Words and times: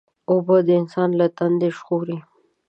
اوبه 0.31 0.55
انسان 0.79 1.09
له 1.19 1.27
تندې 1.37 1.69
ژغوري. 1.77 2.17